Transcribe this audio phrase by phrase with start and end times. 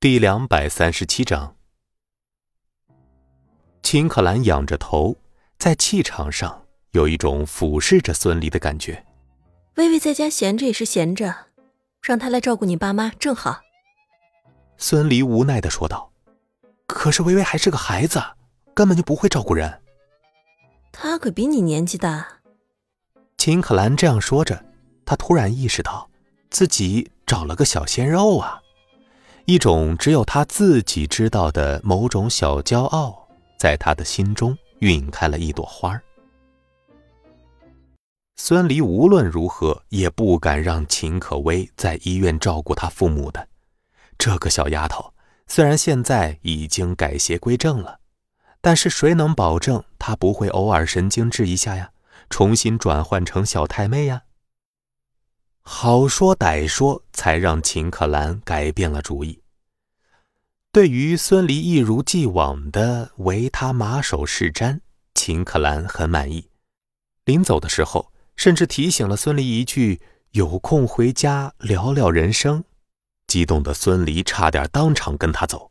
[0.00, 1.56] 第两百三十七章，
[3.82, 5.16] 秦可兰仰着头，
[5.58, 9.04] 在气场上有一种俯视着孙离的感觉。
[9.74, 11.34] 微微在家闲着也是闲着，
[12.00, 13.60] 让他来照顾你爸妈正好。
[14.76, 16.12] 孙离无奈的说道
[16.86, 18.22] ：“可是微微还是个孩子，
[18.74, 19.82] 根本就不会照顾人。”
[20.94, 22.24] 他可比你年纪大。
[23.36, 24.64] 秦可兰这样说着，
[25.04, 26.08] 他突然意识到
[26.50, 28.62] 自己找了个小鲜肉啊。
[29.48, 35.98] 一种只有他自己知道的某种小骄傲，在他的心中晕开了一朵花
[38.36, 43.48] 孙离无论如何也不敢让秦可薇在医院照顾他父母的。
[44.18, 45.14] 这个小丫头
[45.46, 48.00] 虽然现在已经改邪归正了，
[48.60, 51.88] 但是谁能保证她不会偶尔神经质一下呀？
[52.28, 54.24] 重新转换成小太妹呀？
[55.70, 59.38] 好说歹说，才让秦可兰改变了主意。
[60.72, 64.80] 对于孙离一如既往的为他马首是瞻，
[65.14, 66.48] 秦可兰很满意。
[67.26, 70.00] 临走的时候，甚至提醒了孙离一句
[70.32, 72.64] ：“有空回家聊聊人生。”
[73.28, 75.70] 激动的孙离差点当场跟他走。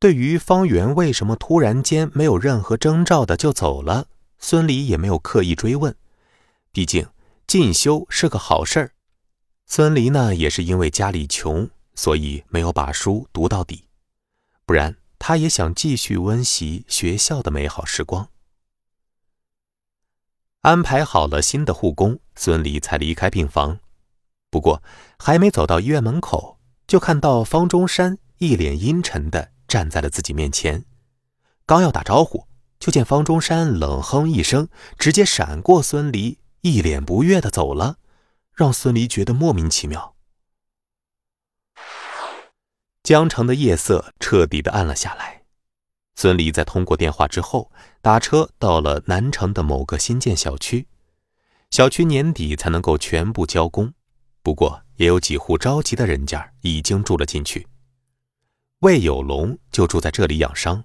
[0.00, 4.08] 对于方圆为什么突然间没有任何征兆的就走了，
[4.40, 5.94] 孙离也没有刻意追问，
[6.72, 7.06] 毕竟。
[7.54, 8.90] 进修是个好事儿，
[9.64, 13.84] 孙离呢也是因为家里穷，所以没有把书读到底，
[14.66, 18.28] 不然他也想继续温习学校的美好时光。
[20.62, 23.78] 安排好了新的护工，孙离才离开病房。
[24.50, 24.82] 不过
[25.16, 26.58] 还没走到医院门口，
[26.88, 30.84] 就看到方中山一脸阴沉的站在了自己面前，
[31.64, 32.48] 刚要打招呼，
[32.80, 34.68] 就见方中山冷哼一声，
[34.98, 36.40] 直接闪过孙离。
[36.64, 37.98] 一脸不悦的走了，
[38.54, 40.16] 让孙离觉得莫名其妙。
[43.02, 45.42] 江城的夜色彻底的暗了下来。
[46.14, 50.88] 孙离在通过电话之后，打车到了南城的某个新建小区。
[51.70, 53.92] 小区年底才能够全部交工，
[54.42, 57.68] 不过也有几户着急的人家已经住了进去。
[58.78, 60.84] 魏有龙就住在这里养伤。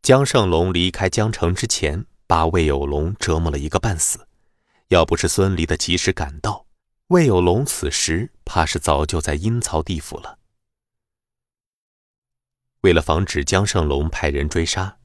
[0.00, 2.06] 江胜龙离开江城之前。
[2.32, 4.26] 把魏有龙折磨了一个半死，
[4.88, 6.64] 要不是孙离的及时赶到，
[7.08, 10.38] 魏有龙此时怕是早就在阴曹地府了。
[12.80, 14.96] 为了防止江胜龙派人追杀，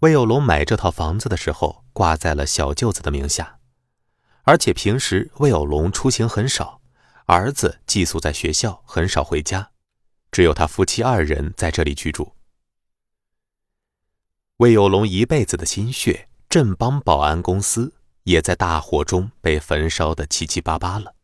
[0.00, 3.58] 魏有龙买这套房子的时候挂在了小舅子的名下，
[4.42, 6.82] 而且平时魏有龙出行很少，
[7.24, 9.70] 儿子寄宿在学校，很少回家，
[10.30, 12.34] 只有他夫妻二人在这里居住。
[14.58, 16.28] 魏有龙一辈子的心血。
[16.56, 21.14] 镇邦保安公司也在大火中被焚烧的七七八八了。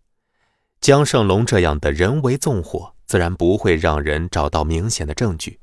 [0.78, 5.58] 江胜龙这样的人为纵火，自然不会让人找到明显的证据，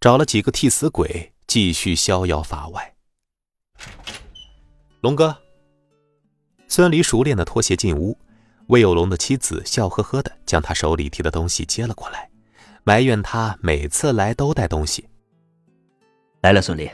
[0.00, 2.96] 找了几个替死鬼继续逍遥法外。
[5.02, 5.36] 龙哥，
[6.66, 8.18] 孙离熟练的脱鞋进屋，
[8.66, 12.28] 魏有龙的妻子笑呵呵的将他手里提的东西接了过来，
[12.82, 15.08] 埋怨他每次来都带东西。
[16.40, 16.90] 来了，孙离。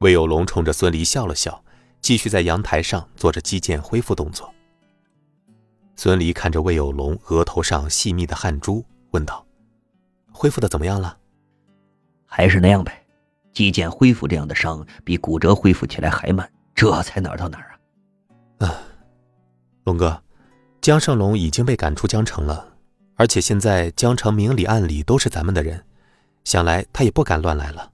[0.00, 1.62] 魏有龙冲着孙离笑了笑，
[2.00, 4.50] 继续在阳台上做着肌腱恢复动作。
[5.94, 9.44] 孙离看着魏有龙额头上细密的汗珠，问道
[10.32, 11.18] ：“恢复的怎么样了
[12.24, 13.04] ？”“还是那样呗，
[13.52, 17.78] 肌腱恢复这样的伤，比骨折恢复起来还慢，这才哪儿到哪儿
[18.60, 18.80] 啊？”“啊，
[19.84, 20.22] 龙哥，
[20.80, 22.72] 江胜龙已经被赶出江城了，
[23.16, 25.84] 而且现在江城明里暗里都是咱们的人，
[26.44, 27.92] 想来他也不敢乱来了。”“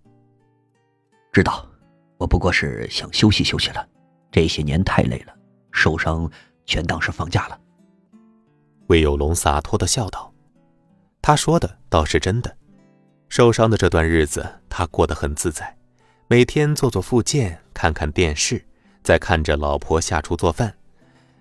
[1.34, 1.66] 知道。”
[2.18, 3.86] 我不过是想休息休息了，
[4.30, 5.34] 这些年太累了，
[5.70, 6.30] 受伤
[6.64, 7.60] 全当是放假了。
[8.86, 10.32] 魏有龙洒脱的笑道
[11.20, 12.56] ：“他说的倒是真的，
[13.28, 15.76] 受伤的这段日子他过得很自在，
[16.28, 18.64] 每天做做复健，看看电视，
[19.02, 20.74] 再看着老婆下厨做饭，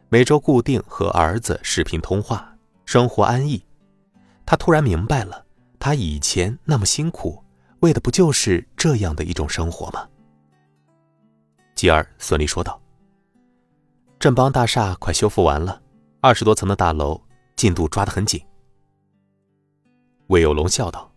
[0.10, 2.56] 每周固定和儿子视频通话，
[2.86, 3.64] 生活安逸。
[4.46, 5.46] 他突然明白了，
[5.80, 7.44] 他以前那么辛苦，
[7.80, 10.08] 为的不就是这样的一种生活吗？”
[11.76, 12.82] 继而，孙俪说道
[14.18, 15.82] ：“镇邦大厦快修复完了，
[16.22, 17.22] 二十多层的大楼
[17.58, 18.42] 进度抓得很紧。”
[20.28, 21.12] 魏有龙笑道：“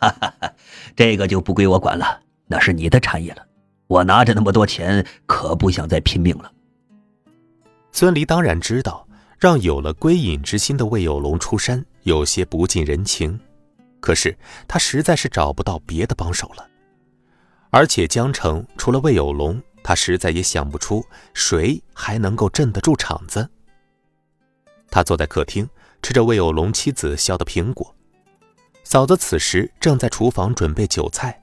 [0.00, 0.52] 哈哈哈，
[0.94, 3.44] 这个就不归我管了，那是你的产业了。
[3.88, 6.52] 我拿着那么多钱，可不想再拼命了。”
[7.90, 9.04] 孙离当然知道，
[9.36, 13.38] 让有了归隐之心的魏有龙出山有些不近人情，
[13.98, 16.64] 可是他实在是找不到别的帮手了，
[17.70, 19.60] 而且江城除了魏有龙。
[19.88, 21.02] 他实在也想不出
[21.32, 23.48] 谁还能够镇得住场子。
[24.90, 25.66] 他坐在客厅，
[26.02, 27.96] 吃着魏有龙妻子削的苹果。
[28.84, 31.40] 嫂子此时正在厨房准备酒菜。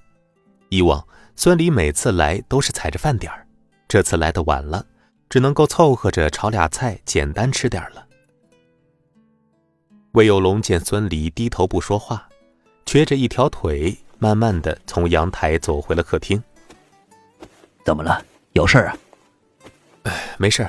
[0.70, 1.04] 以往
[1.36, 3.48] 孙离每次来都是踩着饭点儿，
[3.88, 4.86] 这次来的晚了，
[5.28, 8.06] 只能够凑合着炒俩菜，简单吃点了。
[10.12, 12.30] 魏有龙见孙离低头不说话，
[12.86, 16.44] 瘸着一条腿，慢慢的从阳台走回了客厅。
[17.84, 18.24] 怎么了？
[18.56, 18.98] 有事啊？
[20.04, 20.66] 哎，没事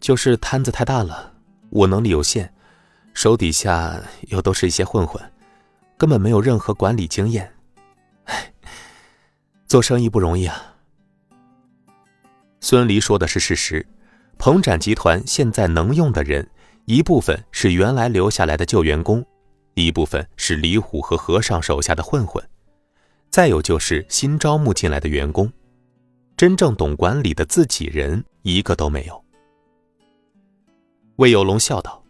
[0.00, 1.34] 就是摊子太大了，
[1.70, 2.50] 我能力有限，
[3.14, 5.22] 手底下又都是一些混混，
[5.96, 7.54] 根本没有任何管理经验。
[8.24, 8.52] 哎，
[9.68, 10.74] 做生意不容易啊。
[12.60, 13.86] 孙离说的是事实，
[14.36, 16.50] 鹏展集团现在能用的人。
[16.86, 19.24] 一部分是原来留下来的旧员工，
[19.74, 22.42] 一部分是李虎和和尚手下的混混，
[23.30, 25.52] 再有就是新招募进来的员工，
[26.38, 29.24] 真正懂管理的自己人一个都没有。
[31.16, 32.00] 魏有龙笑道：“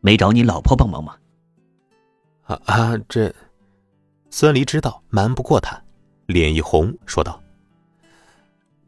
[0.00, 1.16] 没找你老婆帮忙吗？”
[2.46, 2.96] 啊啊！
[3.08, 3.34] 这
[4.30, 5.76] 孙离知道瞒不过他，
[6.26, 7.42] 脸一红，说道：“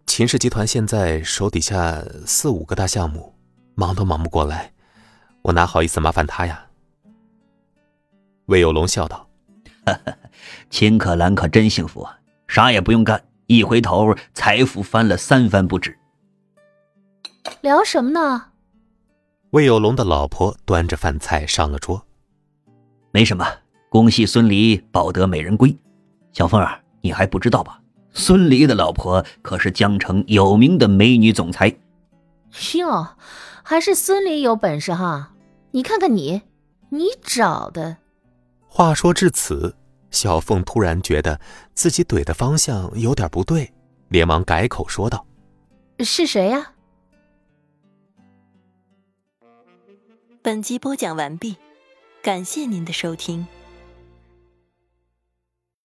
[0.06, 3.34] 秦氏集团现在手底下四五个大项目，
[3.74, 4.72] 忙都忙不过来。”
[5.42, 6.64] 我哪好意思麻烦他呀？
[8.46, 9.28] 魏有龙笑道
[10.70, 13.20] ：“秦可兰可真幸福啊，啥也不用干，
[13.50, 15.98] 一回头财富翻了三番不止。”
[17.62, 18.44] 聊什么呢？
[19.50, 22.06] 魏有龙的老婆端着饭菜上了桌。
[23.10, 23.44] 没什么，
[23.88, 25.76] 恭喜孙离抱得美人归。
[26.32, 27.80] 小凤儿，你还不知道吧？
[28.12, 31.74] 孙离的老婆可是江城有名的美女总裁。
[32.78, 33.16] 哟。
[33.64, 35.32] 还是孙离有本事哈！
[35.72, 36.42] 你看看你，
[36.88, 37.96] 你找的。
[38.66, 39.76] 话说至此，
[40.10, 41.40] 小凤突然觉得
[41.74, 43.72] 自己怼的方向有点不对，
[44.08, 45.26] 连忙改口说道
[46.00, 46.72] ：“是谁呀？”
[50.42, 51.56] 本集播讲完毕，
[52.22, 53.46] 感谢您的收听。